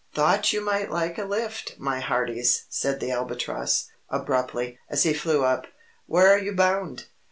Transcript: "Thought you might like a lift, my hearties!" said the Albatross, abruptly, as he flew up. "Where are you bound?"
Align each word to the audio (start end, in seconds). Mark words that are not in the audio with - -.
"Thought 0.15 0.51
you 0.51 0.61
might 0.61 0.89
like 0.89 1.19
a 1.19 1.25
lift, 1.25 1.75
my 1.77 1.99
hearties!" 1.99 2.65
said 2.69 2.99
the 2.99 3.11
Albatross, 3.11 3.91
abruptly, 4.09 4.79
as 4.89 5.03
he 5.03 5.13
flew 5.13 5.43
up. 5.43 5.67
"Where 6.07 6.31
are 6.33 6.39
you 6.39 6.53
bound?" 6.55 7.05